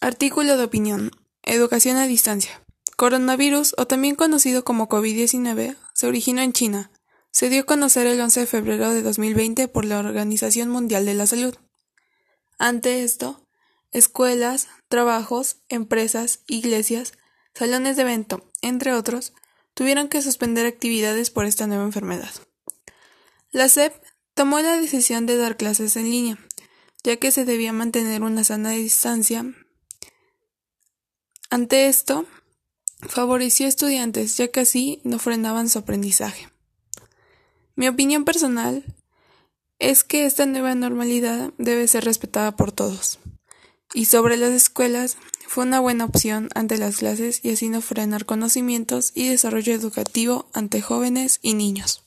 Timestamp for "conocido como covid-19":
4.14-5.76